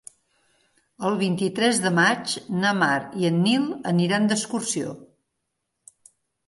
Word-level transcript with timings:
El 1.09 1.17
vint-i-tres 1.19 1.83
de 1.85 1.91
maig 1.99 2.35
na 2.65 2.73
Mar 2.81 2.97
i 3.25 3.31
en 3.33 3.39
Nil 3.45 3.69
aniran 3.95 4.27
d'excursió. 4.33 5.01